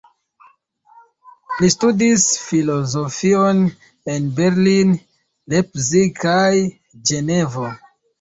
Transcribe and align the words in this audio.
Li 1.57 1.67
studis 1.73 2.23
filozofion 2.45 3.61
en 4.13 4.25
Berlin, 4.39 4.95
Leipzig 5.53 6.09
kaj 6.25 6.49
Ĝenevo. 7.11 7.69